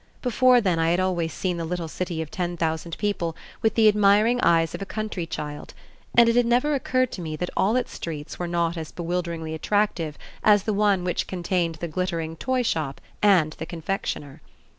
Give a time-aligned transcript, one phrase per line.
[0.23, 3.87] Before then I had always seen the little city of ten thousand people with the
[3.87, 5.75] admiring eyes of a country child,
[6.17, 9.53] and it had never occurred to me that all its streets were not as bewilderingly
[9.53, 14.41] attractive as the one which contained the glittering toyshop and the confectioner.